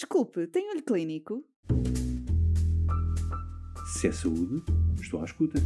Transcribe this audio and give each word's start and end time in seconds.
Desculpe, 0.00 0.46
tem 0.46 0.70
olho 0.70 0.82
clínico? 0.82 1.44
Se 3.92 4.08
é 4.08 4.12
saúde, 4.12 4.64
estou 4.98 5.20
à 5.20 5.26
escuta. 5.26 5.60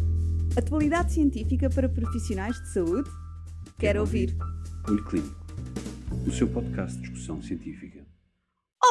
Atualidade 0.57 1.13
científica 1.13 1.71
para 1.71 1.89
profissionais 1.89 2.61
de 2.61 2.69
saúde? 2.73 3.09
Quero, 3.09 3.77
Quero 3.79 4.01
ouvir. 4.01 4.37
Olho 4.89 5.05
Clínico, 5.05 5.47
o 6.27 6.33
seu 6.33 6.49
podcast 6.49 6.97
de 6.97 7.03
discussão 7.03 7.41
científica. 7.41 8.04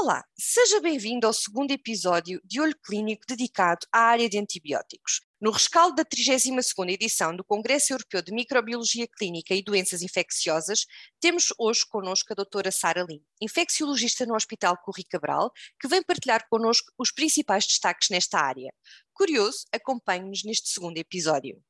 Olá, 0.01 0.25
seja 0.35 0.81
bem-vindo 0.81 1.27
ao 1.27 1.31
segundo 1.31 1.69
episódio 1.69 2.41
de 2.43 2.59
Olho 2.59 2.75
Clínico 2.83 3.25
dedicado 3.27 3.85
à 3.93 3.99
área 3.99 4.27
de 4.27 4.39
antibióticos. 4.39 5.21
No 5.39 5.51
rescaldo 5.51 5.95
da 5.95 6.03
32ª 6.03 6.89
edição 6.89 7.35
do 7.35 7.43
Congresso 7.43 7.93
Europeu 7.93 8.23
de 8.23 8.33
Microbiologia 8.33 9.07
Clínica 9.07 9.53
e 9.53 9.63
Doenças 9.63 10.01
Infecciosas, 10.01 10.87
temos 11.21 11.53
hoje 11.59 11.81
connosco 11.87 12.33
a 12.33 12.35
doutora 12.35 12.71
Sara 12.71 13.05
Lim, 13.07 13.21
infecciologista 13.39 14.25
no 14.25 14.33
Hospital 14.33 14.77
Corri 14.83 15.03
Cabral, 15.03 15.51
que 15.79 15.87
vem 15.87 16.01
partilhar 16.01 16.47
connosco 16.49 16.91
os 16.97 17.11
principais 17.11 17.65
destaques 17.67 18.09
nesta 18.09 18.39
área. 18.39 18.73
Curioso, 19.13 19.59
acompanhe-nos 19.71 20.43
neste 20.43 20.69
segundo 20.69 20.97
episódio. 20.97 21.61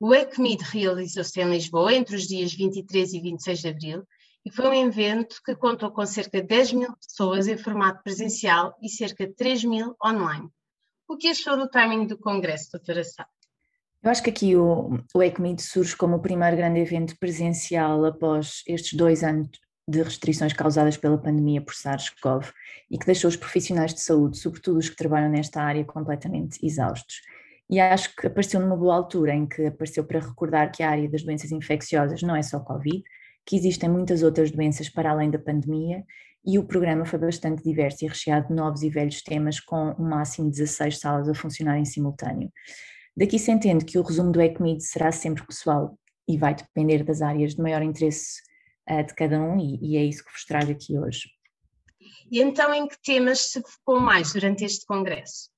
O 0.00 0.12
ECMID 0.12 0.62
realizou-se 0.64 1.40
em 1.40 1.48
Lisboa 1.48 1.94
entre 1.94 2.16
os 2.16 2.26
dias 2.26 2.52
23 2.52 3.12
e 3.14 3.20
26 3.20 3.60
de 3.60 3.68
abril 3.68 4.04
e 4.44 4.50
foi 4.50 4.68
um 4.68 4.86
evento 4.86 5.40
que 5.44 5.54
contou 5.54 5.90
com 5.90 6.04
cerca 6.04 6.40
de 6.40 6.46
10 6.46 6.72
mil 6.74 6.96
pessoas 6.96 7.48
em 7.48 7.56
formato 7.56 8.02
presencial 8.02 8.76
e 8.82 8.88
cerca 8.88 9.26
de 9.26 9.34
3 9.34 9.64
mil 9.64 9.96
online. 10.04 10.48
O 11.08 11.16
que 11.16 11.28
achou 11.28 11.56
do 11.56 11.68
timing 11.68 12.06
do 12.06 12.18
Congresso, 12.18 12.72
doutora 12.72 13.02
Sá? 13.04 13.26
Eu 14.02 14.10
acho 14.10 14.22
que 14.22 14.30
aqui 14.30 14.54
o, 14.54 14.98
o 15.14 15.22
ECMID 15.22 15.62
surge 15.62 15.96
como 15.96 16.16
o 16.16 16.20
primeiro 16.20 16.56
grande 16.56 16.78
evento 16.78 17.16
presencial 17.18 18.04
após 18.04 18.62
estes 18.66 18.92
dois 18.92 19.24
anos 19.24 19.48
de 19.88 20.02
restrições 20.02 20.52
causadas 20.52 20.96
pela 20.96 21.16
pandemia 21.16 21.62
por 21.62 21.74
SARS-CoV 21.74 22.52
e 22.90 22.98
que 22.98 23.06
deixou 23.06 23.28
os 23.28 23.36
profissionais 23.36 23.94
de 23.94 24.00
saúde, 24.00 24.38
sobretudo 24.38 24.78
os 24.78 24.90
que 24.90 24.96
trabalham 24.96 25.30
nesta 25.30 25.62
área, 25.62 25.84
completamente 25.84 26.58
exaustos. 26.64 27.22
E 27.68 27.80
acho 27.80 28.14
que 28.14 28.26
apareceu 28.26 28.60
numa 28.60 28.76
boa 28.76 28.94
altura 28.94 29.34
em 29.34 29.46
que 29.46 29.66
apareceu 29.66 30.04
para 30.04 30.20
recordar 30.20 30.70
que 30.70 30.82
a 30.82 30.90
área 30.90 31.08
das 31.08 31.22
doenças 31.22 31.50
infecciosas 31.50 32.22
não 32.22 32.36
é 32.36 32.42
só 32.42 32.60
Covid, 32.60 33.02
que 33.46 33.56
existem 33.56 33.88
muitas 33.88 34.22
outras 34.22 34.50
doenças 34.50 34.88
para 34.88 35.10
além 35.10 35.30
da 35.30 35.38
pandemia 35.38 36.04
e 36.46 36.58
o 36.58 36.64
programa 36.64 37.06
foi 37.06 37.18
bastante 37.18 37.62
diverso 37.62 38.04
e 38.04 38.08
recheado 38.08 38.48
de 38.48 38.54
novos 38.54 38.82
e 38.82 38.90
velhos 38.90 39.22
temas, 39.22 39.58
com 39.58 39.94
um 39.98 40.08
máximo 40.08 40.50
de 40.50 40.58
16 40.58 40.98
salas 40.98 41.28
a 41.28 41.34
funcionar 41.34 41.78
em 41.78 41.84
simultâneo. 41.86 42.52
Daqui 43.16 43.38
se 43.38 43.50
entende 43.50 43.84
que 43.84 43.98
o 43.98 44.02
resumo 44.02 44.30
do 44.30 44.42
ECMID 44.42 44.82
será 44.82 45.10
sempre 45.10 45.46
pessoal 45.46 45.98
e 46.28 46.36
vai 46.36 46.54
depender 46.54 47.02
das 47.02 47.22
áreas 47.22 47.54
de 47.54 47.62
maior 47.62 47.82
interesse 47.82 48.42
uh, 48.90 49.04
de 49.04 49.14
cada 49.14 49.40
um, 49.40 49.58
e, 49.58 49.78
e, 49.80 49.96
é 49.96 50.04
isso 50.04 50.24
que 50.24 50.32
vos 50.32 50.44
trago 50.44 50.72
aqui 50.72 50.98
hoje. 50.98 51.30
E 52.30 52.42
então, 52.42 52.74
em 52.74 52.86
que 52.86 53.00
temas 53.02 53.52
se 53.52 53.62
focou 53.62 54.00
mais 54.00 54.32
durante 54.32 54.64
este 54.64 54.84
congresso? 54.84 55.48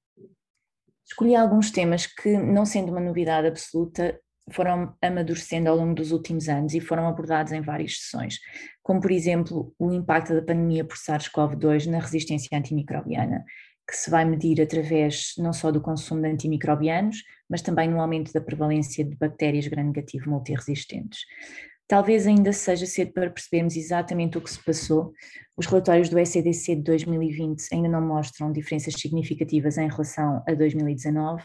Escolhi 1.05 1.35
alguns 1.35 1.71
temas 1.71 2.07
que, 2.07 2.37
não 2.37 2.65
sendo 2.65 2.91
uma 2.91 3.01
novidade 3.01 3.49
absoluta, 3.49 4.21
foram 4.51 4.95
amadurecendo 5.03 5.69
ao 5.69 5.77
longo 5.77 5.95
dos 5.95 6.13
últimos 6.13 6.49
anos 6.49 6.75
e 6.75 6.81
foram 6.81 7.09
abordados 7.09 7.53
em 7.53 7.61
várias 7.61 7.99
sessões, 7.99 8.39
como 8.83 9.01
por 9.01 9.11
exemplo 9.11 9.75
o 9.79 9.93
impacto 9.93 10.35
da 10.35 10.43
pandemia 10.43 10.85
por 10.85 10.97
SARS-CoV-2 10.97 11.87
na 11.87 11.99
resistência 11.99 12.57
antimicrobiana, 12.57 13.45
que 13.89 13.97
se 13.97 14.11
vai 14.11 14.25
medir 14.25 14.61
através 14.61 15.35
não 15.39 15.53
só 15.53 15.71
do 15.71 15.81
consumo 15.81 16.23
de 16.23 16.29
antimicrobianos, 16.29 17.23
mas 17.49 17.63
também 17.63 17.89
no 17.89 18.01
aumento 18.01 18.33
da 18.33 18.41
prevalência 18.41 19.05
de 19.05 19.17
bactérias 19.17 19.67
gram-negativo 19.69 20.31
multiresistentes. 20.31 21.21
Talvez 21.89 22.27
ainda 22.27 22.53
seja 22.53 22.85
cedo 22.85 23.13
para 23.13 23.31
percebermos 23.31 23.77
exatamente 23.77 24.37
o 24.37 24.41
que 24.41 24.51
se 24.51 24.63
passou. 24.65 25.13
Os 25.57 25.67
relatórios 25.67 26.09
do 26.09 26.19
ECDC 26.19 26.77
de 26.77 26.83
2020 26.83 27.63
ainda 27.73 27.89
não 27.89 28.01
mostram 28.01 28.53
diferenças 28.53 28.95
significativas 28.95 29.79
em 29.79 29.89
relação 29.89 30.43
a 30.49 30.55
2019, 30.55 31.45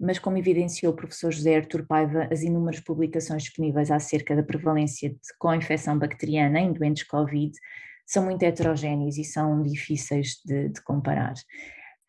mas 0.00 0.18
como 0.18 0.38
evidenciou 0.38 0.92
o 0.92 0.96
professor 0.96 1.30
José 1.30 1.56
Artur 1.56 1.86
Paiva, 1.86 2.26
as 2.32 2.42
inúmeras 2.42 2.80
publicações 2.80 3.42
disponíveis 3.42 3.90
acerca 3.90 4.34
da 4.34 4.42
prevalência 4.42 5.10
de 5.10 5.18
co-infecção 5.38 5.98
bacteriana 5.98 6.58
em 6.58 6.72
doentes 6.72 7.02
Covid 7.02 7.52
são 8.06 8.24
muito 8.24 8.42
heterogéneos 8.42 9.18
e 9.18 9.24
são 9.24 9.62
difíceis 9.62 10.40
de, 10.44 10.70
de 10.70 10.82
comparar. 10.82 11.34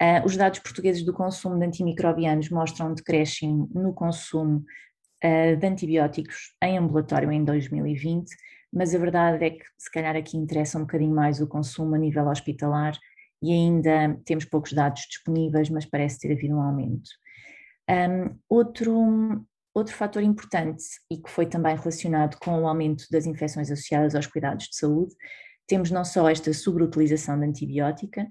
Uh, 0.02 0.26
os 0.26 0.36
dados 0.36 0.60
portugueses 0.60 1.04
do 1.04 1.14
consumo 1.14 1.60
de 1.60 1.66
antimicrobianos 1.66 2.50
mostram 2.50 2.90
um 2.90 2.94
decréscimo 2.96 3.70
no 3.74 3.94
consumo 3.94 4.64
uh, 5.24 5.56
de 5.56 5.68
antibióticos 5.68 6.56
em 6.64 6.78
ambulatório 6.78 7.32
em 7.32 7.44
2020, 7.44 8.34
mas 8.74 8.96
a 8.96 8.98
verdade 8.98 9.46
é 9.46 9.50
que 9.52 9.64
se 9.78 9.92
calhar 9.92 10.16
aqui 10.16 10.38
interessa 10.38 10.78
um 10.80 10.82
bocadinho 10.82 11.14
mais 11.14 11.42
o 11.42 11.48
consumo 11.48 11.94
a 11.94 12.00
nível 12.00 12.28
hospitalar 12.30 12.98
e 13.44 13.52
ainda 13.52 14.18
temos 14.26 14.46
poucos 14.46 14.72
dados 14.72 15.02
disponíveis, 15.10 15.70
mas 15.70 15.86
parece 15.86 16.20
ter 16.20 16.32
havido 16.32 16.56
um 16.56 16.62
aumento. 16.62 17.10
Um, 17.91 18.40
outro, 18.47 19.46
outro 19.74 19.94
fator 19.94 20.24
importante 20.24 20.84
e 21.09 21.18
que 21.18 21.29
foi 21.29 21.46
também 21.46 21.75
relacionado 21.75 22.38
com 22.40 22.62
o 22.62 22.68
aumento 22.68 23.06
das 23.12 23.25
infecções 23.25 23.69
associadas 23.69 24.16
aos 24.16 24.28
cuidados 24.28 24.68
de 24.69 24.78
saúde, 24.78 25.13
temos 25.68 25.91
não 25.91 26.06
só 26.06 26.29
esta 26.29 26.53
sobreutilização 26.53 27.38
de 27.38 27.46
antibiótica, 27.46 28.28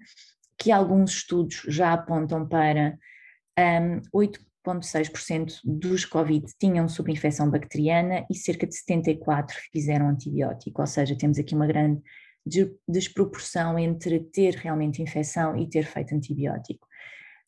que 0.59 0.73
alguns 0.73 1.13
estudos 1.13 1.63
já 1.69 1.93
apontam 1.93 2.47
para 2.47 2.99
um, 3.59 4.01
8,6% 4.15 5.61
dos 5.65 6.05
Covid 6.05 6.47
tinham 6.59 6.89
subinfecção 6.89 7.51
bacteriana 7.51 8.27
e 8.31 8.35
cerca 8.35 8.67
de 8.67 8.75
74% 8.75 9.51
fizeram 9.73 10.09
antibiótico, 10.09 10.81
ou 10.81 10.87
seja, 10.87 11.17
temos 11.17 11.39
aqui 11.39 11.55
uma 11.55 11.67
grande 11.67 12.03
desproporção 12.89 13.79
entre 13.79 14.21
ter 14.21 14.55
realmente 14.55 15.03
infecção 15.03 15.57
e 15.57 15.69
ter 15.69 15.85
feito 15.85 16.15
antibiótico. 16.15 16.87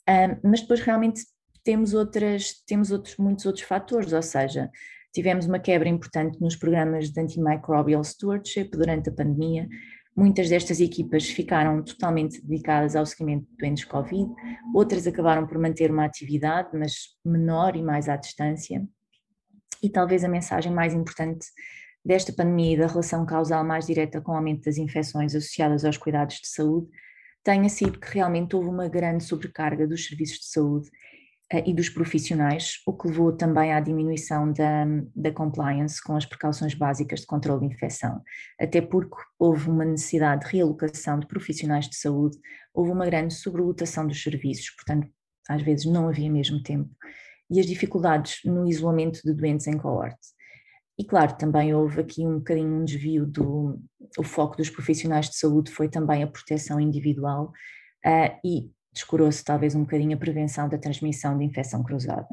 Um, 0.08 0.50
mas 0.50 0.60
depois 0.60 0.80
realmente 0.80 1.22
temos, 1.64 1.94
outras, 1.94 2.62
temos 2.66 2.90
outros, 2.90 3.16
muitos 3.16 3.46
outros 3.46 3.64
fatores, 3.64 4.12
ou 4.12 4.22
seja, 4.22 4.70
tivemos 5.12 5.46
uma 5.46 5.58
quebra 5.58 5.88
importante 5.88 6.40
nos 6.40 6.56
programas 6.56 7.10
de 7.10 7.20
antimicrobial 7.20 8.02
stewardship 8.02 8.70
durante 8.72 9.08
a 9.08 9.12
pandemia. 9.12 9.68
Muitas 10.16 10.48
destas 10.48 10.80
equipas 10.80 11.28
ficaram 11.28 11.82
totalmente 11.82 12.44
dedicadas 12.44 12.94
ao 12.96 13.06
seguimento 13.06 13.46
de 13.50 13.56
doentes 13.56 13.84
Covid, 13.84 14.30
outras 14.74 15.06
acabaram 15.06 15.46
por 15.46 15.58
manter 15.58 15.90
uma 15.90 16.04
atividade, 16.04 16.68
mas 16.74 17.16
menor 17.24 17.76
e 17.76 17.82
mais 17.82 18.08
à 18.08 18.16
distância. 18.16 18.86
E 19.82 19.88
talvez 19.88 20.22
a 20.22 20.28
mensagem 20.28 20.72
mais 20.72 20.94
importante 20.94 21.46
desta 22.04 22.32
pandemia 22.32 22.74
e 22.74 22.78
da 22.78 22.86
relação 22.86 23.24
causal 23.24 23.64
mais 23.64 23.86
direta 23.86 24.20
com 24.20 24.32
o 24.32 24.36
aumento 24.36 24.64
das 24.64 24.76
infecções 24.76 25.34
associadas 25.34 25.84
aos 25.84 25.96
cuidados 25.96 26.36
de 26.36 26.48
saúde 26.48 26.88
tenha 27.44 27.68
sido 27.68 27.98
que 27.98 28.14
realmente 28.14 28.54
houve 28.54 28.68
uma 28.68 28.88
grande 28.88 29.24
sobrecarga 29.24 29.86
dos 29.86 30.06
serviços 30.06 30.38
de 30.38 30.46
saúde 30.46 30.90
e 31.66 31.74
dos 31.74 31.88
profissionais, 31.88 32.74
o 32.86 32.92
que 32.92 33.08
levou 33.08 33.32
também 33.32 33.72
à 33.72 33.80
diminuição 33.80 34.52
da, 34.52 34.84
da 35.14 35.32
compliance 35.32 36.02
com 36.02 36.16
as 36.16 36.24
precauções 36.24 36.74
básicas 36.74 37.20
de 37.20 37.26
controle 37.26 37.60
de 37.66 37.74
infecção, 37.74 38.22
até 38.60 38.80
porque 38.80 39.16
houve 39.38 39.68
uma 39.68 39.84
necessidade 39.84 40.44
de 40.44 40.52
realocação 40.52 41.18
de 41.18 41.26
profissionais 41.26 41.88
de 41.88 41.96
saúde, 41.96 42.38
houve 42.72 42.90
uma 42.90 43.06
grande 43.06 43.34
sobrelotação 43.34 44.06
dos 44.06 44.22
serviços, 44.22 44.70
portanto, 44.70 45.08
às 45.48 45.62
vezes 45.62 45.86
não 45.86 46.08
havia 46.08 46.30
mesmo 46.30 46.62
tempo, 46.62 46.90
e 47.50 47.60
as 47.60 47.66
dificuldades 47.66 48.40
no 48.44 48.66
isolamento 48.66 49.20
de 49.24 49.34
doentes 49.34 49.66
em 49.66 49.76
coorte. 49.76 50.32
E 50.98 51.04
claro, 51.04 51.36
também 51.36 51.74
houve 51.74 52.00
aqui 52.00 52.26
um 52.26 52.38
bocadinho 52.38 52.80
um 52.80 52.84
desvio 52.84 53.26
do 53.26 53.78
o 54.18 54.22
foco 54.22 54.56
dos 54.56 54.70
profissionais 54.70 55.28
de 55.28 55.36
saúde 55.36 55.70
foi 55.70 55.88
também 55.88 56.22
a 56.22 56.26
proteção 56.26 56.78
individual 56.78 57.52
uh, 58.06 58.38
e 58.44 58.70
descurou-se 58.92 59.42
talvez 59.42 59.74
um 59.74 59.82
bocadinho 59.82 60.16
a 60.16 60.20
prevenção 60.20 60.68
da 60.68 60.78
transmissão 60.78 61.36
de 61.36 61.44
infecção 61.44 61.82
cruzada. 61.82 62.28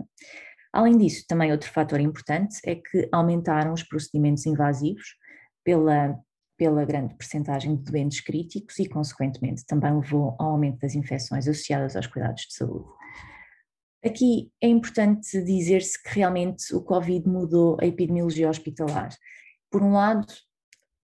Além 0.71 0.97
disso, 0.97 1.25
também 1.27 1.51
outro 1.51 1.71
fator 1.71 1.99
importante 1.99 2.59
é 2.63 2.75
que 2.75 3.07
aumentaram 3.11 3.73
os 3.73 3.83
procedimentos 3.83 4.45
invasivos 4.45 5.15
pela, 5.63 6.19
pela 6.57 6.85
grande 6.85 7.15
percentagem 7.15 7.75
de 7.75 7.91
doentes 7.91 8.21
críticos 8.21 8.77
e, 8.77 8.87
consequentemente, 8.87 9.65
também 9.65 9.93
levou 9.95 10.35
ao 10.39 10.51
aumento 10.51 10.79
das 10.79 10.93
infecções 10.93 11.47
associadas 11.47 11.95
aos 11.95 12.07
cuidados 12.07 12.43
de 12.43 12.53
saúde. 12.53 12.85
Aqui 14.05 14.51
é 14.61 14.67
importante 14.67 15.41
dizer-se 15.43 16.01
que 16.01 16.19
realmente 16.19 16.73
o 16.73 16.81
Covid 16.81 17.27
mudou 17.27 17.77
a 17.81 17.85
epidemiologia 17.85 18.49
hospitalar. 18.49 19.09
Por 19.69 19.81
um 19.81 19.93
lado, 19.93 20.25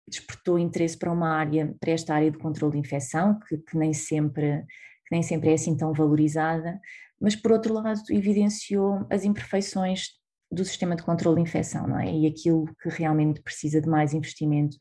despertou 0.09 0.59
interesse 0.59 0.99
para 0.99 1.13
uma 1.13 1.29
área, 1.29 1.75
para 1.79 1.93
esta 1.93 2.15
área 2.15 2.31
de 2.31 2.39
controle 2.39 2.73
de 2.73 2.81
infecção, 2.81 3.39
que, 3.41 3.59
que 3.59 3.77
nem 3.77 3.93
sempre 3.93 4.65
nem 5.13 5.23
sempre 5.23 5.51
é 5.51 5.53
assim 5.53 5.77
tão 5.77 5.93
valorizada, 5.93 6.81
mas 7.21 7.37
por 7.37 7.53
outro 7.53 7.75
lado 7.75 8.01
evidenciou 8.11 9.07
as 9.11 9.25
imperfeições 9.25 10.09
do 10.51 10.65
sistema 10.65 10.97
de 10.97 11.03
controle 11.03 11.37
de 11.37 11.43
infecção, 11.43 11.87
não 11.87 12.01
é? 12.01 12.11
E 12.11 12.27
aquilo 12.27 12.65
que 12.83 12.89
realmente 12.89 13.43
precisa 13.43 13.81
de 13.81 13.89
mais 13.89 14.15
investimento 14.15 14.75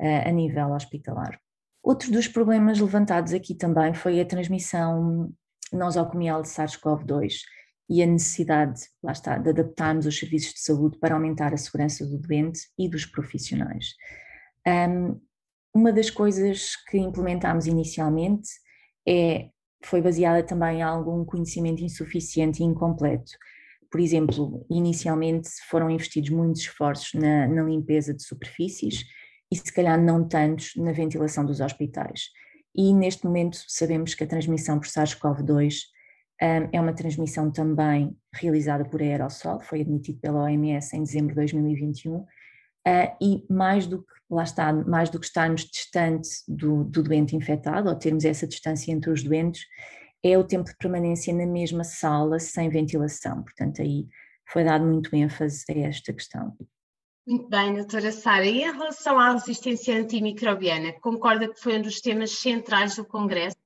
uh, 0.00 0.28
a 0.28 0.30
nível 0.30 0.70
hospitalar. 0.70 1.40
Outro 1.82 2.10
dos 2.12 2.28
problemas 2.28 2.78
levantados 2.78 3.32
aqui 3.32 3.52
também 3.54 3.92
foi 3.92 4.20
a 4.20 4.24
transmissão 4.24 5.32
nosocomial 5.72 6.40
de 6.40 6.48
SARS-CoV-2 6.48 7.40
e 7.90 8.02
a 8.02 8.06
necessidade, 8.06 8.80
lá 9.02 9.12
está, 9.12 9.36
de 9.36 9.50
adaptarmos 9.50 10.06
os 10.06 10.16
serviços 10.16 10.54
de 10.54 10.60
saúde 10.60 10.98
para 10.98 11.14
aumentar 11.14 11.52
a 11.52 11.56
segurança 11.56 12.06
do 12.06 12.16
doente 12.16 12.60
e 12.78 12.88
dos 12.88 13.04
profissionais. 13.04 13.94
Um, 14.66 15.20
uma 15.74 15.92
das 15.92 16.10
coisas 16.10 16.76
que 16.88 16.96
implementámos 16.96 17.66
inicialmente 17.66 18.48
é, 19.06 19.50
foi 19.86 20.00
baseada 20.00 20.42
também 20.42 20.78
em 20.78 20.82
algum 20.82 21.24
conhecimento 21.24 21.82
insuficiente 21.82 22.62
e 22.62 22.66
incompleto. 22.66 23.32
Por 23.90 24.00
exemplo, 24.00 24.66
inicialmente 24.70 25.48
foram 25.68 25.88
investidos 25.88 26.30
muitos 26.30 26.62
esforços 26.62 27.14
na, 27.14 27.46
na 27.46 27.62
limpeza 27.62 28.12
de 28.12 28.22
superfícies 28.22 29.04
e 29.50 29.56
se 29.56 29.72
calhar 29.72 30.00
não 30.00 30.26
tantos 30.26 30.72
na 30.76 30.92
ventilação 30.92 31.44
dos 31.44 31.60
hospitais. 31.60 32.30
E 32.74 32.92
neste 32.92 33.24
momento 33.24 33.56
sabemos 33.68 34.14
que 34.14 34.24
a 34.24 34.26
transmissão 34.26 34.80
por 34.80 34.88
SARS-CoV-2 34.88 35.82
um, 36.42 36.68
é 36.72 36.80
uma 36.80 36.92
transmissão 36.92 37.50
também 37.50 38.16
realizada 38.34 38.84
por 38.84 39.00
aerossol, 39.00 39.60
foi 39.60 39.82
admitido 39.82 40.18
pela 40.18 40.42
OMS 40.42 40.96
em 40.96 41.04
dezembro 41.04 41.28
de 41.28 41.36
2021, 41.36 42.24
Uh, 42.86 43.16
e 43.20 43.44
mais 43.50 43.86
do 43.86 44.02
que, 44.02 44.12
lá 44.30 44.42
está, 44.42 44.72
mais 44.72 45.08
do 45.08 45.18
que 45.18 45.26
estarmos 45.26 45.64
distante 45.64 46.28
do, 46.46 46.84
do, 46.84 47.02
doente 47.02 47.34
infectado, 47.34 47.88
ou 47.88 47.94
termos 47.94 48.24
essa 48.24 48.46
distância 48.46 48.92
entre 48.92 49.10
os 49.10 49.22
doentes, 49.22 49.64
é 50.22 50.36
o 50.36 50.44
tempo 50.44 50.64
de 50.64 50.76
permanência 50.76 51.32
na 51.34 51.46
mesma 51.46 51.84
sala 51.84 52.38
sem 52.38 52.68
ventilação. 52.68 53.42
Portanto, 53.42 53.82
aí 53.82 54.06
foi 54.50 54.64
dado 54.64 54.84
muito 54.84 55.14
ênfase 55.14 55.64
a 55.70 55.78
esta 55.78 56.12
questão. 56.12 56.54
Muito 57.26 57.48
bem, 57.48 57.74
doutora 57.74 58.12
Sara. 58.12 58.44
E 58.44 58.62
em 58.62 58.72
relação 58.72 59.18
à 59.18 59.32
resistência 59.32 59.96
antimicrobiana, 59.96 60.92
concorda 61.00 61.48
que 61.48 61.58
foi 61.58 61.78
um 61.78 61.82
dos 61.82 62.00
temas 62.00 62.32
centrais 62.32 62.96
do 62.96 63.04
Congresso? 63.04 63.56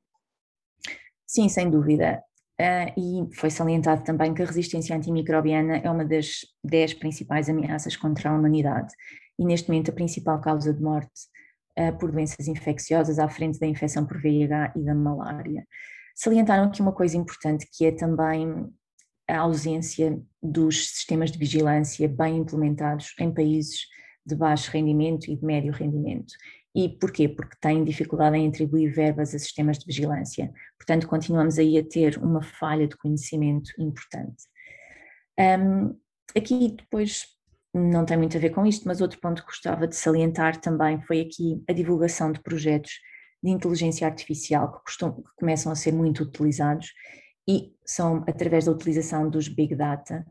Sim, 1.27 1.49
sem 1.49 1.69
dúvida. 1.69 2.23
Uh, 2.61 2.91
e 2.97 3.37
foi 3.37 3.51
salientado 3.51 4.03
também 4.03 4.35
que 4.35 4.43
a 4.43 4.47
resistência 4.47 4.97
antimicrobiana 4.97 5.77
é 5.77 5.89
uma 5.89 6.05
das 6.05 6.41
dez 6.63 6.93
principais 6.93 7.49
ameaças 7.49 7.97
contra 7.97 8.31
a 8.31 8.35
humanidade 8.35 8.93
e 9.39 9.45
neste 9.45 9.69
momento 9.69 9.93
a 9.93 9.95
principal 9.95 10.41
causa 10.41 10.75
de 10.75 10.83
morte 10.83 11.09
uh, 11.79 11.97
por 11.99 12.11
doenças 12.11 12.49
infecciosas 12.49 13.21
à 13.21 13.29
frente 13.29 13.61
da 13.61 13.67
infecção 13.67 14.05
por 14.05 14.21
VIH 14.21 14.73
e 14.75 14.81
da 14.81 14.95
malária. 14.95 15.65
Salientaram 16.17 16.65
aqui 16.65 16.83
uma 16.83 16.93
coisa 16.93 17.17
importante 17.17 17.65
que 17.73 17.87
é 17.87 17.93
também 17.93 18.69
a 19.29 19.39
ausência 19.39 20.21
dos 20.43 20.89
sistemas 20.89 21.31
de 21.31 21.39
vigilância 21.39 22.09
bem 22.09 22.39
implementados 22.39 23.15
em 23.21 23.33
países 23.33 23.87
de 24.27 24.35
baixo 24.35 24.71
rendimento 24.73 25.31
e 25.31 25.37
de 25.37 25.45
médio 25.45 25.73
rendimento. 25.73 26.35
E 26.79 26.89
porquê? 26.89 27.29
Porque 27.29 27.57
têm 27.61 27.83
dificuldade 27.83 28.37
em 28.37 28.47
atribuir 28.47 28.93
verbas 28.93 29.35
a 29.35 29.39
sistemas 29.41 29.81
de 29.81 29.87
vigilância. 29.87 30.53
Portanto, 30.79 31.09
continuamos 31.09 31.59
aí 31.59 31.77
a 31.77 31.85
ter 31.85 32.17
uma 32.19 32.41
falha 32.41 32.87
de 32.87 32.97
conhecimento 32.97 33.73
importante. 33.81 34.45
Um, 35.37 35.99
aqui 36.37 36.77
depois 36.79 37.27
não 37.75 38.05
tem 38.05 38.17
muito 38.17 38.37
a 38.37 38.41
ver 38.41 38.51
com 38.51 38.65
isto, 38.65 38.87
mas 38.87 39.01
outro 39.01 39.19
ponto 39.19 39.43
que 39.43 39.49
gostava 39.49 39.89
de 39.89 39.97
salientar 39.97 40.61
também 40.61 41.03
foi 41.03 41.21
aqui 41.21 41.61
a 41.69 41.73
divulgação 41.73 42.31
de 42.31 42.41
projetos 42.41 42.93
de 43.43 43.51
inteligência 43.51 44.07
artificial 44.07 44.71
que, 44.71 44.85
costum, 44.85 45.15
que 45.15 45.31
começam 45.37 45.73
a 45.73 45.75
ser 45.75 45.93
muito 45.93 46.23
utilizados 46.23 46.93
e 47.49 47.73
são 47.85 48.25
através 48.29 48.67
da 48.67 48.73
utilização 48.73 49.29
dos 49.29 49.49
big 49.49 49.75
data 49.75 50.25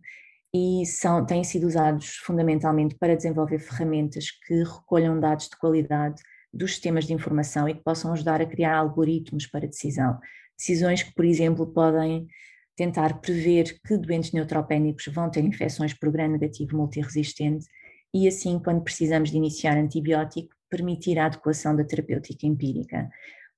e 0.55 0.85
são, 0.85 1.25
têm 1.25 1.43
sido 1.43 1.67
usados 1.67 2.15
fundamentalmente 2.23 2.95
para 2.95 3.17
desenvolver 3.17 3.59
ferramentas 3.59 4.31
que 4.31 4.63
recolham 4.63 5.19
dados 5.19 5.49
de 5.49 5.57
qualidade 5.57 6.21
dos 6.53 6.71
sistemas 6.71 7.05
de 7.05 7.13
informação 7.13 7.67
e 7.67 7.73
que 7.73 7.83
possam 7.83 8.13
ajudar 8.13 8.41
a 8.41 8.45
criar 8.45 8.77
algoritmos 8.77 9.45
para 9.47 9.67
decisão. 9.67 10.19
Decisões 10.57 11.03
que, 11.03 11.13
por 11.13 11.25
exemplo, 11.25 11.67
podem 11.67 12.27
tentar 12.75 13.19
prever 13.19 13.79
que 13.85 13.97
doentes 13.97 14.31
neutropénicos 14.31 15.07
vão 15.07 15.29
ter 15.29 15.43
infecções 15.43 15.93
por 15.93 16.11
gram 16.11 16.29
negativo 16.29 16.77
multiresistente 16.77 17.65
e 18.13 18.27
assim, 18.27 18.59
quando 18.59 18.81
precisamos 18.81 19.31
de 19.31 19.37
iniciar 19.37 19.77
antibiótico, 19.77 20.55
permitir 20.69 21.19
a 21.19 21.25
adequação 21.25 21.75
da 21.75 21.83
terapêutica 21.83 22.45
empírica. 22.45 23.09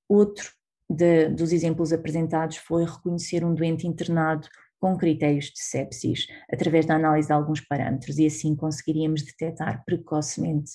Outro 0.08 0.52
de, 0.90 1.30
dos 1.30 1.52
exemplos 1.52 1.94
apresentados 1.94 2.58
foi 2.58 2.84
reconhecer 2.84 3.44
um 3.46 3.54
doente 3.54 3.88
internado 3.88 4.48
com 4.80 4.98
critérios 4.98 5.46
de 5.46 5.60
sepsis, 5.62 6.28
através 6.52 6.86
da 6.86 6.96
análise 6.96 7.28
de 7.28 7.34
alguns 7.34 7.62
parâmetros, 7.62 8.18
e 8.18 8.26
assim 8.26 8.56
conseguiríamos 8.56 9.24
detectar 9.24 9.84
precocemente 9.86 10.72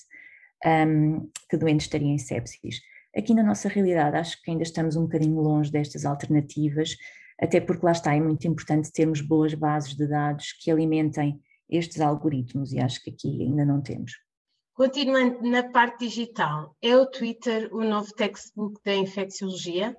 um, 0.65 1.29
que 1.49 1.57
doente 1.57 1.81
estaria 1.81 2.07
em 2.07 2.17
sepsis. 2.17 2.81
Aqui 3.15 3.33
na 3.33 3.43
nossa 3.43 3.69
realidade, 3.69 4.17
acho 4.17 4.41
que 4.41 4.51
ainda 4.51 4.63
estamos 4.63 4.95
um 4.95 5.03
bocadinho 5.03 5.39
longe 5.39 5.71
destas 5.71 6.05
alternativas, 6.05 6.97
até 7.39 7.61
porque 7.61 7.85
lá 7.85 7.91
está, 7.91 8.13
é 8.13 8.19
muito 8.19 8.47
importante 8.47 8.91
termos 8.91 9.21
boas 9.21 9.53
bases 9.53 9.95
de 9.95 10.07
dados 10.07 10.53
que 10.53 10.71
alimentem 10.71 11.39
estes 11.69 12.01
algoritmos, 12.01 12.73
e 12.73 12.79
acho 12.79 13.01
que 13.03 13.09
aqui 13.09 13.41
ainda 13.41 13.65
não 13.65 13.81
temos. 13.81 14.13
Continuando 14.73 15.41
na 15.49 15.63
parte 15.63 16.05
digital, 16.05 16.75
é 16.81 16.95
o 16.97 17.05
Twitter 17.05 17.73
o 17.73 17.81
novo 17.83 18.11
textbook 18.13 18.81
da 18.83 18.93
infecciologia? 18.93 19.95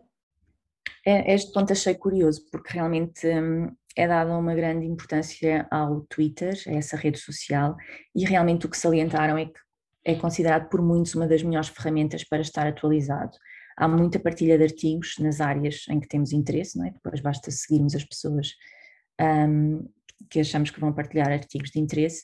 É, 1.04 1.34
este 1.34 1.52
ponto 1.52 1.72
achei 1.72 1.94
curioso, 1.94 2.46
porque 2.52 2.74
realmente 2.74 3.26
hum, 3.26 3.74
é 3.96 4.06
dada 4.06 4.36
uma 4.36 4.54
grande 4.54 4.84
importância 4.84 5.66
ao 5.70 6.02
Twitter, 6.02 6.54
a 6.66 6.72
essa 6.72 6.96
rede 6.96 7.18
social, 7.18 7.74
e 8.14 8.26
realmente 8.26 8.66
o 8.66 8.68
que 8.68 8.76
salientaram 8.76 9.38
é 9.38 9.46
que 9.46 9.58
é 10.06 10.14
considerado 10.14 10.68
por 10.68 10.80
muitos 10.80 11.16
uma 11.16 11.26
das 11.26 11.42
melhores 11.42 11.68
ferramentas 11.68 12.22
para 12.22 12.40
estar 12.40 12.64
atualizado. 12.64 13.36
Há 13.76 13.88
muita 13.88 14.20
partilha 14.20 14.56
de 14.56 14.62
artigos 14.62 15.16
nas 15.18 15.40
áreas 15.40 15.84
em 15.90 15.98
que 15.98 16.06
temos 16.06 16.32
interesse, 16.32 16.78
não 16.78 16.86
é? 16.86 16.90
depois 16.90 17.20
basta 17.20 17.50
seguirmos 17.50 17.92
as 17.96 18.04
pessoas 18.04 18.52
um, 19.20 19.84
que 20.30 20.38
achamos 20.38 20.70
que 20.70 20.78
vão 20.80 20.92
partilhar 20.92 21.32
artigos 21.32 21.70
de 21.72 21.80
interesse, 21.80 22.22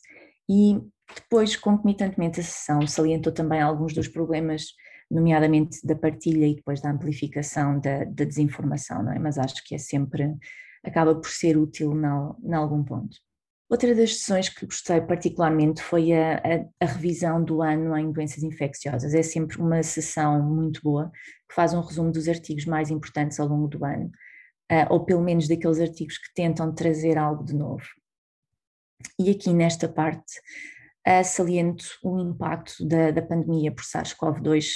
e 0.49 0.79
depois, 1.14 1.56
concomitantemente, 1.56 2.38
a 2.38 2.43
sessão 2.44 2.87
salientou 2.87 3.32
também 3.32 3.61
alguns 3.61 3.93
dos 3.93 4.06
problemas 4.06 4.67
nomeadamente 5.11 5.85
da 5.85 5.96
partilha 5.96 6.46
e 6.46 6.55
depois 6.55 6.81
da 6.81 6.90
amplificação 6.90 7.81
da, 7.81 8.05
da 8.05 8.25
desinformação, 8.25 9.02
não 9.02 9.12
é? 9.12 9.19
Mas 9.19 9.38
acho 9.38 9.62
que 9.64 9.75
é 9.75 9.78
sempre 9.78 10.37
acaba 10.85 11.14
por 11.17 11.28
ser 11.28 11.58
útil 11.58 11.93
em 11.93 12.55
algum 12.55 12.82
ponto. 12.85 13.17
Outra 13.72 13.94
das 13.94 14.19
sessões 14.19 14.50
que 14.50 14.66
gostei 14.66 15.00
particularmente 15.00 15.82
foi 15.82 16.12
a, 16.12 16.34
a, 16.34 16.84
a, 16.84 16.84
revisão 16.84 17.42
do 17.42 17.62
ano 17.62 17.96
em 17.96 18.12
doenças 18.12 18.42
infecciosas. 18.42 19.14
É 19.14 19.22
sempre 19.22 19.56
uma 19.56 19.82
sessão 19.82 20.42
muito 20.42 20.82
boa, 20.82 21.10
que 21.48 21.54
faz 21.54 21.72
um 21.72 21.80
resumo 21.80 22.12
dos 22.12 22.28
artigos 22.28 22.66
mais 22.66 22.90
importantes 22.90 23.40
ao 23.40 23.48
longo 23.48 23.69
do 23.69 23.82
ano, 23.82 24.10
uh, 24.70 24.92
ou 24.92 25.06
pelo 25.06 25.22
menos 25.22 25.48
daqueles 25.48 25.80
artigos 25.80 26.19
que 26.19 26.34
tentam 26.34 26.74
trazer 26.74 27.16
algo 27.16 27.42
de 27.42 27.54
novo. 27.54 27.86
E 29.19 29.30
aqui 29.30 29.54
nesta 29.54 29.88
parte 29.88 30.38
uh, 31.08 31.25
saliento 31.25 31.86
o 32.04 32.20
impacto 32.20 32.86
da, 32.86 33.10
da 33.10 33.22
pandemia 33.22 33.72
por 33.72 33.84
SARS-CoV-2 33.84 34.66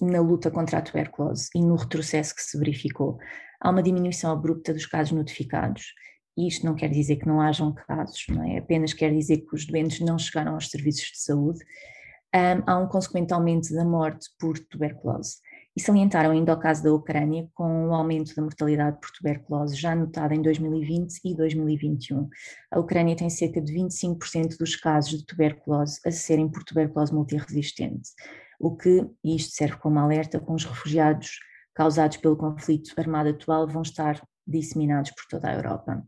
na 0.00 0.20
luta 0.20 0.48
contra 0.48 0.78
a 0.78 0.82
tuberculose 0.82 1.48
e 1.56 1.60
no 1.60 1.74
retrocesso 1.74 2.32
que 2.32 2.42
se 2.42 2.56
verificou 2.56 3.18
há 3.60 3.70
uma 3.70 3.82
diminuição 3.82 4.30
abrupta 4.30 4.72
dos 4.72 4.86
casos 4.86 5.10
notificados. 5.10 5.92
E 6.36 6.48
isto 6.48 6.66
não 6.66 6.74
quer 6.74 6.88
dizer 6.88 7.16
que 7.16 7.26
não 7.26 7.40
hajam 7.40 7.72
casos, 7.72 8.24
não 8.28 8.42
é? 8.44 8.58
Apenas 8.58 8.92
quer 8.92 9.12
dizer 9.12 9.38
que 9.38 9.54
os 9.54 9.66
doentes 9.66 10.00
não 10.00 10.18
chegaram 10.18 10.54
aos 10.54 10.68
serviços 10.68 11.10
de 11.12 11.18
saúde. 11.18 11.60
Um, 12.34 12.62
há 12.66 12.78
um 12.78 12.88
consequente 12.88 13.32
aumento 13.32 13.72
da 13.72 13.84
morte 13.84 14.28
por 14.38 14.58
tuberculose. 14.58 15.36
E 15.76 15.80
salientaram 15.80 16.30
ainda 16.30 16.52
o 16.52 16.58
caso 16.58 16.84
da 16.84 16.92
Ucrânia, 16.92 17.48
com 17.52 17.88
o 17.88 17.94
aumento 17.94 18.34
da 18.34 18.42
mortalidade 18.42 18.98
por 19.00 19.10
tuberculose 19.10 19.74
já 19.76 19.94
notado 19.94 20.32
em 20.32 20.40
2020 20.40 21.20
e 21.24 21.34
2021. 21.36 22.28
A 22.70 22.78
Ucrânia 22.78 23.16
tem 23.16 23.28
cerca 23.28 23.60
de 23.60 23.72
25% 23.72 24.56
dos 24.56 24.76
casos 24.76 25.18
de 25.18 25.26
tuberculose 25.26 26.00
a 26.06 26.12
serem 26.12 26.48
por 26.48 26.62
tuberculose 26.62 27.12
multiresistente, 27.12 28.10
o 28.60 28.76
que, 28.76 29.04
e 29.24 29.34
isto 29.34 29.54
serve 29.54 29.76
como 29.78 29.98
alerta, 29.98 30.38
com 30.38 30.54
os 30.54 30.64
refugiados 30.64 31.40
causados 31.74 32.16
pelo 32.18 32.36
conflito 32.36 32.92
armado 32.96 33.30
atual 33.30 33.66
vão 33.66 33.82
estar 33.82 34.22
disseminados 34.46 35.10
por 35.10 35.24
toda 35.28 35.48
a 35.48 35.54
Europa. 35.54 36.02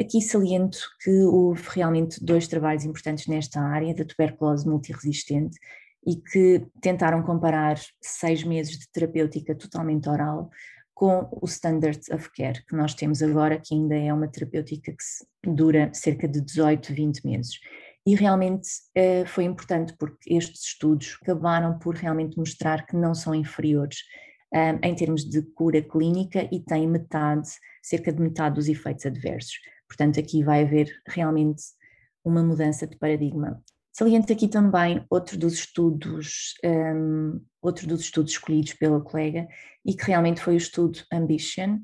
Aqui 0.00 0.22
saliento 0.22 0.78
que 1.02 1.10
houve 1.24 1.62
realmente 1.70 2.24
dois 2.24 2.46
trabalhos 2.46 2.84
importantes 2.84 3.26
nesta 3.26 3.60
área 3.60 3.94
da 3.94 4.04
tuberculose 4.04 4.68
multiresistente 4.68 5.58
e 6.06 6.16
que 6.16 6.64
tentaram 6.80 7.22
comparar 7.22 7.78
seis 8.00 8.44
meses 8.44 8.78
de 8.78 8.88
terapêutica 8.92 9.54
totalmente 9.54 10.08
oral 10.08 10.50
com 10.94 11.28
o 11.30 11.46
Standard 11.46 12.00
of 12.12 12.30
Care 12.32 12.64
que 12.64 12.74
nós 12.74 12.94
temos 12.94 13.22
agora, 13.22 13.60
que 13.60 13.74
ainda 13.74 13.96
é 13.96 14.12
uma 14.12 14.28
terapêutica 14.28 14.92
que 14.92 15.50
dura 15.50 15.90
cerca 15.92 16.26
de 16.26 16.40
18, 16.40 16.92
20 16.92 17.24
meses. 17.24 17.60
E 18.06 18.14
realmente 18.14 18.68
eh, 18.94 19.24
foi 19.26 19.44
importante 19.44 19.94
porque 19.98 20.34
estes 20.34 20.64
estudos 20.64 21.18
acabaram 21.22 21.78
por 21.78 21.94
realmente 21.94 22.38
mostrar 22.38 22.86
que 22.86 22.96
não 22.96 23.14
são 23.14 23.34
inferiores 23.34 23.98
um, 24.52 24.86
em 24.86 24.94
termos 24.94 25.24
de 25.24 25.42
cura 25.42 25.82
clínica 25.82 26.48
e 26.52 26.60
tem 26.60 26.86
metade, 26.86 27.48
cerca 27.82 28.12
de 28.12 28.20
metade 28.20 28.54
dos 28.54 28.68
efeitos 28.68 29.06
adversos. 29.06 29.58
Portanto, 29.86 30.20
aqui 30.20 30.42
vai 30.42 30.62
haver 30.62 30.90
realmente 31.06 31.62
uma 32.24 32.42
mudança 32.42 32.86
de 32.86 32.96
paradigma. 32.96 33.62
Saliento 33.92 34.32
aqui 34.32 34.46
também 34.46 35.04
outro 35.10 35.36
dos 35.36 35.54
estudos, 35.54 36.54
um, 36.64 37.40
outro 37.60 37.86
dos 37.86 38.02
estudos 38.02 38.32
escolhidos 38.32 38.74
pela 38.74 39.00
colega 39.00 39.48
e 39.84 39.94
que 39.94 40.04
realmente 40.04 40.40
foi 40.40 40.54
o 40.54 40.56
estudo 40.56 41.00
Ambition, 41.12 41.80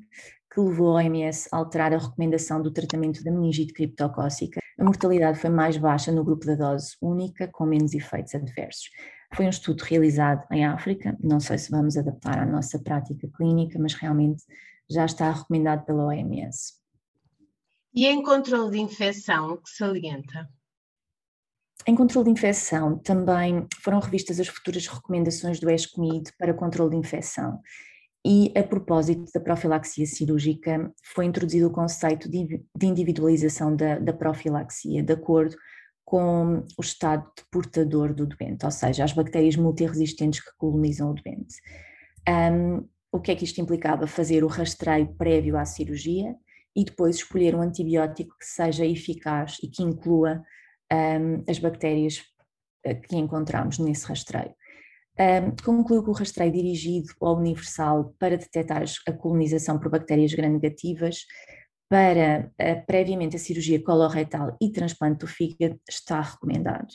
que 0.53 0.61
levou 0.61 0.91
a 0.91 1.01
OMS 1.01 1.49
a 1.51 1.57
alterar 1.57 1.93
a 1.93 1.97
recomendação 1.97 2.61
do 2.61 2.71
tratamento 2.71 3.21
da 3.21 3.31
meningite 3.31 3.73
criptocócica. 3.73 4.61
A 4.79 4.83
mortalidade 4.83 5.39
foi 5.39 5.49
mais 5.49 5.75
baixa 5.75 6.11
no 6.11 6.23
grupo 6.23 6.45
da 6.45 6.55
dose 6.55 6.95
única, 7.01 7.49
com 7.51 7.65
menos 7.65 7.93
efeitos 7.93 8.33
adversos. 8.33 8.89
Foi 9.33 9.45
um 9.45 9.49
estudo 9.49 9.81
realizado 9.81 10.45
em 10.51 10.65
África, 10.65 11.17
não 11.21 11.39
sei 11.39 11.57
se 11.57 11.71
vamos 11.71 11.97
adaptar 11.97 12.39
à 12.39 12.45
nossa 12.45 12.79
prática 12.79 13.27
clínica, 13.35 13.77
mas 13.79 13.93
realmente 13.93 14.43
já 14.89 15.05
está 15.05 15.31
recomendado 15.31 15.85
pela 15.85 16.05
OMS. 16.05 16.73
E 17.93 18.05
em 18.05 18.21
controle 18.21 18.71
de 18.71 18.79
infecção, 18.79 19.57
que 19.57 19.69
salienta? 19.69 20.49
Em 21.87 21.95
controle 21.95 22.25
de 22.25 22.31
infecção, 22.31 22.97
também 22.97 23.67
foram 23.81 23.99
revistas 23.99 24.39
as 24.39 24.47
futuras 24.47 24.87
recomendações 24.87 25.59
do 25.59 25.69
ESCMID 25.69 26.31
para 26.37 26.53
controle 26.53 26.91
de 26.91 26.97
infecção. 26.97 27.59
E 28.25 28.51
a 28.57 28.63
propósito 28.63 29.31
da 29.31 29.39
profilaxia 29.39 30.05
cirúrgica, 30.05 30.91
foi 31.13 31.25
introduzido 31.25 31.67
o 31.67 31.71
conceito 31.71 32.27
de 32.27 32.59
individualização 32.81 33.75
da, 33.75 33.99
da 33.99 34.11
profilaxia, 34.11 35.03
de 35.03 35.13
acordo 35.13 35.55
com 36.05 36.63
o 36.77 36.81
estado 36.81 37.25
portador 37.51 38.13
do 38.13 38.27
doente, 38.27 38.63
ou 38.63 38.71
seja, 38.71 39.03
as 39.03 39.11
bactérias 39.11 39.55
multiresistentes 39.55 40.39
que 40.39 40.55
colonizam 40.57 41.11
o 41.11 41.13
doente. 41.15 41.55
Um, 42.29 42.87
o 43.11 43.19
que 43.19 43.31
é 43.31 43.35
que 43.35 43.43
isto 43.43 43.59
implicava? 43.59 44.05
Fazer 44.05 44.43
o 44.43 44.47
rastreio 44.47 45.13
prévio 45.15 45.57
à 45.57 45.65
cirurgia 45.65 46.35
e 46.75 46.85
depois 46.85 47.15
escolher 47.15 47.55
um 47.55 47.61
antibiótico 47.61 48.37
que 48.37 48.45
seja 48.45 48.85
eficaz 48.85 49.57
e 49.63 49.67
que 49.67 49.81
inclua 49.81 50.43
um, 50.93 51.43
as 51.49 51.57
bactérias 51.57 52.21
eh, 52.83 52.95
que 52.95 53.15
encontramos 53.15 53.79
nesse 53.79 54.05
rastreio. 54.05 54.53
Um, 55.17 55.55
concluiu 55.63 56.03
que 56.03 56.09
o 56.09 56.13
rastreio 56.13 56.51
dirigido 56.51 57.07
ao 57.21 57.37
universal 57.37 58.13
para 58.19 58.37
detectar 58.37 58.83
a 59.07 59.13
colonização 59.13 59.79
por 59.79 59.89
bactérias 59.89 60.33
gram-negativas 60.33 61.25
para 61.95 62.51
uh, 62.59 62.85
previamente 62.85 63.37
a 63.37 63.39
cirurgia 63.39 63.81
coloretal 63.81 64.57
e 64.61 64.69
transplante 64.69 65.19
do 65.19 65.27
fígado 65.27 65.79
está 65.89 66.19
recomendado. 66.19 66.89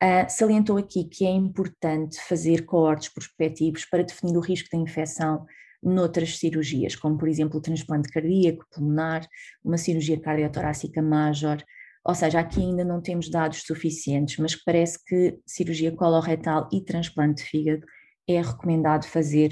Uh, 0.00 0.24
salientou 0.28 0.76
aqui 0.76 1.02
que 1.02 1.26
é 1.26 1.30
importante 1.30 2.16
fazer 2.20 2.64
coortes 2.64 3.08
prospectivos 3.08 3.84
para 3.86 4.04
definir 4.04 4.36
o 4.36 4.40
risco 4.40 4.68
de 4.70 4.80
infecção 4.80 5.44
noutras 5.82 6.38
cirurgias, 6.38 6.94
como 6.94 7.18
por 7.18 7.26
exemplo 7.26 7.58
o 7.58 7.60
transplante 7.60 8.08
cardíaco, 8.08 8.64
pulmonar, 8.72 9.26
uma 9.64 9.76
cirurgia 9.76 10.20
cardiotorácica 10.20 11.02
major, 11.02 11.60
ou 12.04 12.14
seja, 12.14 12.38
aqui 12.38 12.60
ainda 12.60 12.84
não 12.84 13.02
temos 13.02 13.28
dados 13.28 13.62
suficientes, 13.62 14.36
mas 14.36 14.54
parece 14.54 15.04
que 15.04 15.40
cirurgia 15.44 15.90
coloretal 15.90 16.68
e 16.72 16.80
transplante 16.80 17.42
de 17.42 17.48
fígado 17.48 17.84
é 18.28 18.40
recomendado 18.40 19.06
fazer 19.06 19.50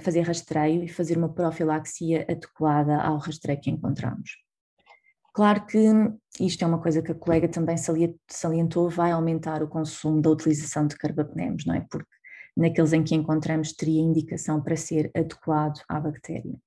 fazer 0.00 0.20
rastreio 0.20 0.84
e 0.84 0.88
fazer 0.88 1.18
uma 1.18 1.32
profilaxia 1.32 2.22
adequada 2.28 3.00
ao 3.00 3.18
rastreio 3.18 3.60
que 3.60 3.70
encontramos. 3.70 4.30
Claro 5.34 5.66
que 5.66 5.78
isto 6.40 6.64
é 6.64 6.66
uma 6.66 6.80
coisa 6.80 7.02
que 7.02 7.12
a 7.12 7.14
colega 7.14 7.48
também 7.48 7.76
salientou, 8.28 8.88
vai 8.88 9.10
aumentar 9.10 9.62
o 9.62 9.68
consumo 9.68 10.22
da 10.22 10.30
utilização 10.30 10.86
de 10.86 10.96
carbapenemos, 10.96 11.66
não 11.66 11.74
é? 11.74 11.86
Porque 11.90 12.08
naqueles 12.56 12.92
em 12.94 13.04
que 13.04 13.14
encontramos 13.14 13.72
teria 13.72 14.00
indicação 14.00 14.62
para 14.62 14.76
ser 14.76 15.10
adequado 15.14 15.82
à 15.88 16.00
bactéria. 16.00 16.58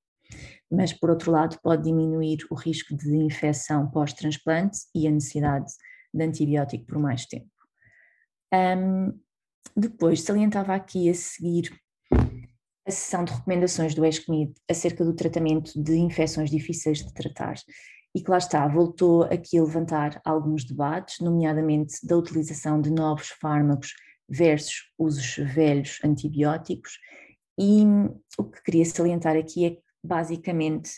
Mas, 0.70 0.94
por 0.94 1.10
outro 1.10 1.32
lado, 1.32 1.58
pode 1.64 1.84
diminuir 1.84 2.46
o 2.52 2.56
risco 2.56 2.96
de 2.96 3.16
infecção 3.16 3.90
pós-transplante 3.90 4.82
e 4.94 5.08
a 5.08 5.12
necessidade 5.12 5.72
de 6.14 6.24
antibiótico 6.24 6.86
por 6.86 7.00
mais 7.00 7.26
tempo. 7.26 7.50
Um, 8.54 9.20
depois, 9.76 10.22
salientava 10.22 10.76
aqui 10.76 11.10
a 11.10 11.14
seguir 11.16 11.72
a 12.90 12.92
sessão 12.92 13.24
de 13.24 13.32
recomendações 13.32 13.94
do 13.94 14.04
ESCMID 14.04 14.54
acerca 14.70 15.06
do 15.06 15.14
tratamento 15.14 15.72
de 15.82 15.98
infecções 15.98 16.50
difíceis 16.50 17.00
de 17.00 17.14
tratar 17.14 17.56
e 18.16 18.22
que 18.22 18.32
lá 18.32 18.40
está, 18.40 18.68
voltou 18.68 19.24
aqui 19.24 19.60
a 19.60 19.64
levantar 19.64 20.20
alguns 20.26 20.66
debates, 20.66 21.20
nomeadamente 21.20 22.06
da 22.06 22.18
utilização 22.18 22.82
de 22.82 22.90
novos 22.90 23.28
fármacos 23.30 23.94
versus 24.28 24.92
usos 24.98 25.38
velhos 25.54 26.00
antibióticos 26.04 26.98
e 27.60 27.84
o 28.38 28.44
que 28.46 28.64
queria 28.64 28.86
salientar 28.86 29.38
aqui 29.38 29.66
é 29.66 29.70
que 29.72 29.82
basicamente 30.04 30.92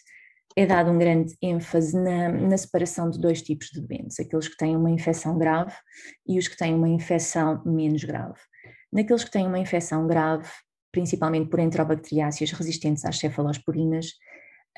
é 0.56 0.66
dado 0.66 0.92
um 0.92 0.98
grande 0.98 1.36
ênfase 1.42 1.98
na, 1.98 2.30
na, 2.30 2.58
separação 2.58 3.10
de 3.10 3.20
dois 3.20 3.42
tipos 3.42 3.68
de 3.68 3.82
doentes, 3.82 4.20
aqueles 4.20 4.48
que 4.48 4.58
têm 4.58 4.76
uma 4.76 4.92
infecção 4.92 5.38
grave 5.38 5.74
e 6.28 6.38
os 6.38 6.48
que 6.48 6.58
têm 6.58 6.74
uma 6.74 6.90
infecção 6.90 7.62
menos 7.66 8.04
grave. 8.04 8.40
Naqueles 8.92 9.24
que 9.24 9.32
têm 9.32 9.48
uma 9.48 9.60
infecção 9.60 10.06
grave, 10.08 10.50
principalmente 10.92 11.50
por 11.50 11.60
enterobacteriáceas 11.60 12.52
resistentes 12.52 13.06
às 13.06 13.18
cefalosporinas, 13.18 14.14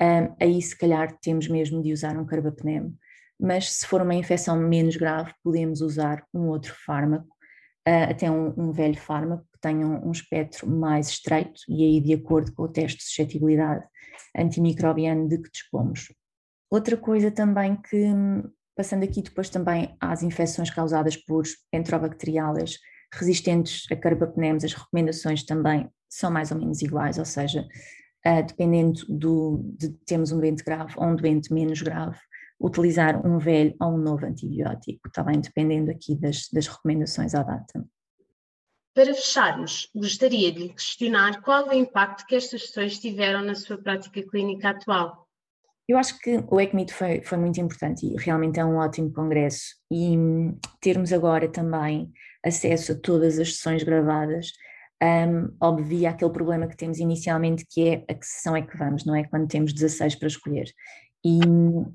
um, 0.00 0.34
aí 0.40 0.60
se 0.60 0.76
calhar 0.76 1.16
temos 1.20 1.48
mesmo 1.48 1.82
de 1.82 1.92
usar 1.92 2.16
um 2.16 2.26
carbapenem, 2.26 2.94
mas 3.38 3.72
se 3.72 3.86
for 3.86 4.02
uma 4.02 4.14
infecção 4.14 4.56
menos 4.56 4.96
grave, 4.96 5.32
podemos 5.42 5.80
usar 5.80 6.24
um 6.32 6.48
outro 6.48 6.74
fármaco, 6.84 7.28
uh, 7.88 8.10
até 8.10 8.30
um, 8.30 8.52
um, 8.56 8.72
velho 8.72 8.98
fármaco 8.98 9.44
que 9.52 9.60
tenha 9.60 9.86
um, 9.86 10.08
um, 10.08 10.12
espectro 10.12 10.68
mais 10.68 11.08
estreito 11.08 11.60
e 11.68 11.84
aí 11.84 12.00
de 12.00 12.14
acordo 12.14 12.52
com 12.54 12.64
o 12.64 12.68
teste 12.68 12.98
de 12.98 13.04
suscetibilidade 13.04 13.84
antimicrobiano 14.36 15.28
de 15.28 15.38
que 15.38 15.50
dispomos. 15.50 16.12
Outra 16.70 16.96
coisa 16.96 17.30
também 17.30 17.76
que, 17.76 18.06
passando 18.76 19.04
aqui 19.04 19.22
depois 19.22 19.48
também 19.48 19.96
às 20.00 20.22
infecções 20.22 20.70
causadas 20.70 21.16
por 21.16 21.44
enterobacteriales 21.72 22.78
resistentes 23.12 23.86
a 23.92 23.96
carbapenems, 23.96 24.64
as 24.64 24.72
recomendações 24.72 25.44
também 25.44 25.88
são 26.14 26.30
mais 26.30 26.50
ou 26.50 26.58
menos 26.58 26.80
iguais, 26.80 27.18
ou 27.18 27.24
seja, 27.24 27.66
uh, 28.26 28.46
dependendo 28.46 29.04
do, 29.08 29.60
de 29.76 29.90
termos 30.06 30.32
um 30.32 30.38
doente 30.38 30.62
grave 30.62 30.94
ou 30.96 31.06
um 31.06 31.16
doente 31.16 31.52
menos 31.52 31.82
grave, 31.82 32.18
utilizar 32.60 33.26
um 33.26 33.38
velho 33.38 33.74
ou 33.80 33.94
um 33.94 33.98
novo 33.98 34.24
antibiótico, 34.24 35.10
também 35.12 35.40
dependendo 35.40 35.90
aqui 35.90 36.14
das, 36.14 36.48
das 36.50 36.66
recomendações 36.66 37.34
à 37.34 37.42
data. 37.42 37.84
Para 38.94 39.12
fecharmos, 39.12 39.90
gostaria 39.92 40.52
de 40.52 40.60
lhe 40.60 40.68
questionar 40.68 41.42
qual 41.42 41.68
o 41.68 41.72
impacto 41.72 42.24
que 42.26 42.36
estas 42.36 42.66
sessões 42.66 42.98
tiveram 42.98 43.42
na 43.42 43.56
sua 43.56 43.76
prática 43.76 44.22
clínica 44.22 44.70
atual. 44.70 45.28
Eu 45.88 45.98
acho 45.98 46.18
que 46.20 46.42
o 46.48 46.60
ECMIT 46.60 46.94
foi, 46.94 47.20
foi 47.22 47.36
muito 47.36 47.60
importante 47.60 48.06
e 48.06 48.16
realmente 48.16 48.58
é 48.60 48.64
um 48.64 48.76
ótimo 48.76 49.12
congresso 49.12 49.74
e 49.90 50.16
hum, 50.16 50.56
termos 50.80 51.12
agora 51.12 51.48
também 51.48 52.10
acesso 52.42 52.92
a 52.92 52.94
todas 52.94 53.38
as 53.38 53.56
sessões 53.56 53.82
gravadas 53.82 54.52
um, 55.04 55.54
obvia 55.60 56.10
aquele 56.10 56.30
problema 56.30 56.66
que 56.66 56.76
temos 56.76 56.98
inicialmente, 56.98 57.66
que 57.68 57.88
é 57.88 58.04
a 58.08 58.14
que 58.14 58.26
sessão 58.26 58.56
é 58.56 58.62
que 58.62 58.76
vamos, 58.76 59.04
não 59.04 59.14
é? 59.14 59.24
Quando 59.24 59.48
temos 59.48 59.72
16 59.72 60.14
para 60.16 60.28
escolher. 60.28 60.66
E, 61.24 61.40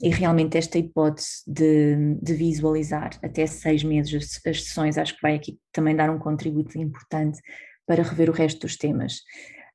e 0.02 0.10
realmente 0.10 0.58
esta 0.58 0.78
hipótese 0.78 1.44
de, 1.48 2.16
de, 2.22 2.34
visualizar 2.34 3.12
até 3.24 3.46
seis 3.46 3.84
meses 3.84 4.42
as, 4.46 4.58
sessões, 4.58 4.98
acho 4.98 5.16
que 5.16 5.22
vai 5.22 5.36
aqui 5.36 5.60
também 5.72 5.96
dar 5.96 6.10
um 6.10 6.18
contributo 6.18 6.78
importante 6.80 7.40
para 7.86 8.04
rever 8.04 8.30
o 8.30 8.34
resto 8.34 8.62
dos 8.62 8.76
temas. 8.76 9.22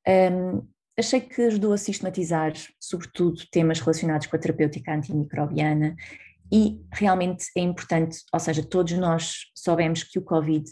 Um, 0.07 0.67
achei 0.97 1.21
que 1.21 1.41
ajudou 1.41 1.71
a 1.71 1.77
sistematizar, 1.77 2.53
sobretudo, 2.79 3.43
temas 3.49 3.79
relacionados 3.79 4.27
com 4.27 4.35
a 4.35 4.39
terapêutica 4.39 4.93
antimicrobiana 4.93 5.95
e 6.51 6.81
realmente 6.91 7.45
é 7.57 7.61
importante, 7.61 8.19
ou 8.33 8.39
seja, 8.39 8.61
todos 8.61 8.93
nós 8.93 9.51
soubemos 9.55 10.03
que 10.03 10.19
o 10.19 10.21
Covid 10.21 10.69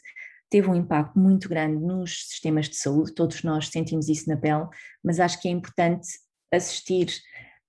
teve 0.54 0.70
um 0.70 0.76
impacto 0.76 1.18
muito 1.18 1.50
grande 1.50 1.84
nos 1.84 2.28
sistemas 2.28 2.70
de 2.70 2.76
saúde, 2.76 3.16
todos 3.16 3.42
nós 3.42 3.70
sentimos 3.70 4.08
isso 4.08 4.30
na 4.30 4.38
pele, 4.38 4.68
mas 5.04 5.20
acho 5.20 5.42
que 5.42 5.48
é 5.48 5.52
importante 5.52 6.08
assistir 6.54 7.08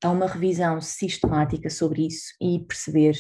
a 0.03 0.11
uma 0.11 0.26
revisão 0.26 0.79
sistemática 0.83 1.71
sobre 1.71 2.07
isso 2.07 2.35
e 2.38 2.59
perceber 2.59 3.17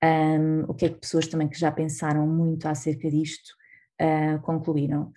um, 0.00 0.62
o 0.68 0.74
que 0.74 0.84
é 0.84 0.88
que 0.90 1.00
pessoas 1.00 1.26
também 1.26 1.48
que 1.48 1.58
já 1.58 1.72
pensaram 1.72 2.24
muito 2.24 2.66
acerca 2.66 3.10
disto 3.10 3.50
uh, 4.00 4.40
concluíram. 4.42 5.10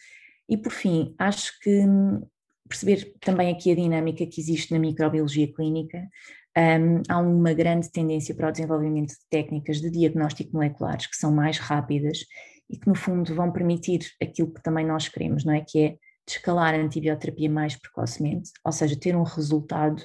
E 0.50 0.58
por 0.58 0.72
fim, 0.72 1.14
acho 1.20 1.52
que 1.60 1.86
hum, 1.86 2.26
perceber 2.68 3.14
também 3.22 3.54
aqui 3.54 3.72
a 3.72 3.76
dinâmica 3.76 4.26
que 4.26 4.42
existe 4.42 4.74
na 4.74 4.80
microbiologia 4.80 5.54
clínica, 5.54 6.00
um, 6.58 7.04
há 7.08 7.20
uma 7.20 7.54
grande 7.54 7.92
tendência 7.92 8.34
para 8.34 8.50
o 8.50 8.52
desenvolvimento 8.52 9.10
de 9.10 9.30
técnicas 9.30 9.80
de 9.80 9.92
diagnóstico 9.92 10.56
moleculares 10.56 11.06
que 11.06 11.16
são 11.16 11.32
mais 11.32 11.60
rápidas 11.60 12.26
e 12.70 12.77
que 12.77 12.88
no 12.88 12.96
fundo 12.96 13.34
vão 13.36 13.51
permitir 13.51 14.01
aquilo 14.22 14.53
que 14.53 14.62
também 14.62 14.86
nós 14.86 15.08
queremos, 15.08 15.43
não 15.46 15.53
é? 15.53 15.62
Que 15.62 15.79
é 15.79 15.96
escalar 16.27 16.74
a 16.74 16.77
antibioterapia 16.77 17.50
mais 17.50 17.75
precocemente, 17.75 18.51
ou 18.63 18.72
seja, 18.72 19.00
ter 19.00 19.15
um 19.15 19.24
resultado 19.24 20.03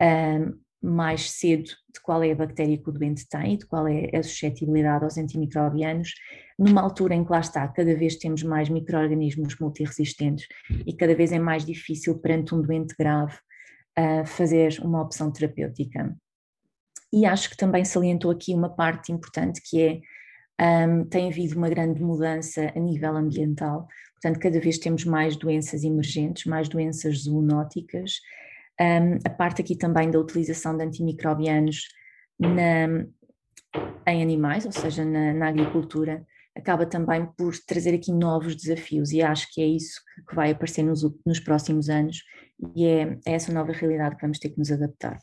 um, 0.00 0.58
mais 0.82 1.30
cedo 1.32 1.64
de 1.64 2.00
qual 2.02 2.22
é 2.22 2.30
a 2.30 2.34
bactéria 2.34 2.78
que 2.78 2.88
o 2.88 2.92
doente 2.92 3.28
tem, 3.28 3.58
de 3.58 3.66
qual 3.66 3.86
é 3.86 4.10
a 4.16 4.22
suscetibilidade 4.22 5.04
aos 5.04 5.18
antimicrobianos, 5.18 6.14
numa 6.58 6.80
altura 6.80 7.14
em 7.14 7.24
que 7.24 7.30
lá 7.30 7.40
está, 7.40 7.66
cada 7.68 7.94
vez 7.94 8.16
temos 8.16 8.42
mais 8.42 8.68
micro-organismos 8.68 9.58
multiresistentes 9.58 10.46
e 10.86 10.94
cada 10.94 11.14
vez 11.14 11.32
é 11.32 11.38
mais 11.38 11.66
difícil 11.66 12.18
perante 12.18 12.54
um 12.54 12.62
doente 12.62 12.94
grave 12.98 13.36
uh, 13.98 14.24
fazer 14.24 14.78
uma 14.82 15.02
opção 15.02 15.30
terapêutica. 15.30 16.16
E 17.12 17.26
acho 17.26 17.50
que 17.50 17.56
também 17.56 17.84
salientou 17.84 18.30
aqui 18.30 18.54
uma 18.54 18.74
parte 18.74 19.12
importante 19.12 19.60
que 19.62 19.82
é 19.82 20.00
um, 20.60 21.04
tem 21.04 21.28
havido 21.28 21.56
uma 21.56 21.70
grande 21.70 22.02
mudança 22.02 22.70
a 22.74 22.78
nível 22.78 23.16
ambiental, 23.16 23.88
portanto, 24.14 24.38
cada 24.38 24.60
vez 24.60 24.78
temos 24.78 25.04
mais 25.04 25.36
doenças 25.36 25.84
emergentes, 25.84 26.44
mais 26.44 26.68
doenças 26.68 27.22
zoonóticas. 27.22 28.20
Um, 28.78 29.18
a 29.24 29.30
parte 29.30 29.62
aqui 29.62 29.76
também 29.76 30.10
da 30.10 30.18
utilização 30.18 30.76
de 30.76 30.84
antimicrobianos 30.84 31.88
na, 32.38 33.06
em 34.06 34.22
animais, 34.22 34.66
ou 34.66 34.72
seja, 34.72 35.04
na, 35.04 35.32
na 35.32 35.48
agricultura, 35.48 36.26
acaba 36.54 36.84
também 36.84 37.26
por 37.38 37.54
trazer 37.66 37.94
aqui 37.94 38.12
novos 38.12 38.54
desafios 38.54 39.12
e 39.12 39.22
acho 39.22 39.52
que 39.52 39.62
é 39.62 39.66
isso 39.66 40.00
que 40.28 40.34
vai 40.34 40.50
aparecer 40.50 40.82
nos, 40.82 41.02
nos 41.24 41.40
próximos 41.40 41.88
anos 41.88 42.22
e 42.76 42.86
é, 42.86 43.18
é 43.24 43.32
essa 43.32 43.52
nova 43.52 43.72
realidade 43.72 44.16
que 44.16 44.22
vamos 44.22 44.38
ter 44.38 44.50
que 44.50 44.58
nos 44.58 44.70
adaptar. 44.70 45.18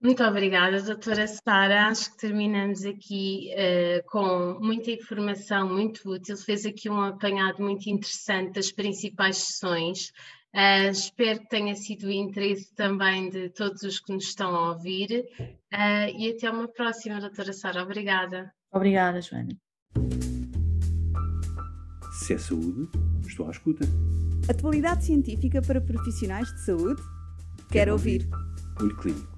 Muito 0.00 0.22
obrigada, 0.22 0.80
doutora 0.80 1.26
Sara. 1.26 1.88
Acho 1.88 2.12
que 2.12 2.18
terminamos 2.18 2.84
aqui 2.84 3.50
uh, 3.52 4.08
com 4.08 4.56
muita 4.60 4.92
informação 4.92 5.68
muito 5.68 6.08
útil. 6.08 6.36
Fez 6.36 6.64
aqui 6.64 6.88
um 6.88 7.02
apanhado 7.02 7.60
muito 7.60 7.90
interessante 7.90 8.52
das 8.52 8.70
principais 8.70 9.38
sessões. 9.38 10.12
Uh, 10.54 10.90
espero 10.92 11.40
que 11.40 11.48
tenha 11.48 11.74
sido 11.74 12.06
o 12.06 12.10
interesse 12.12 12.72
também 12.76 13.28
de 13.28 13.50
todos 13.50 13.82
os 13.82 13.98
que 13.98 14.12
nos 14.12 14.24
estão 14.24 14.54
a 14.54 14.70
ouvir. 14.70 15.26
Uh, 15.40 16.16
e 16.16 16.30
até 16.30 16.48
uma 16.48 16.68
próxima, 16.68 17.20
doutora 17.20 17.52
Sara. 17.52 17.82
Obrigada. 17.82 18.52
Obrigada, 18.72 19.20
Joana. 19.20 19.56
Se 22.12 22.34
é 22.34 22.38
saúde, 22.38 22.88
estou 23.26 23.48
à 23.48 23.50
escuta. 23.50 23.84
Atualidade 24.48 25.04
científica 25.04 25.60
para 25.60 25.80
profissionais 25.80 26.46
de 26.54 26.64
saúde? 26.64 27.02
Quero, 27.02 27.68
Quero 27.70 27.92
ouvir. 27.92 28.22
ouvir. 28.22 28.48
Olho 28.80 28.96
Clínico, 28.96 29.37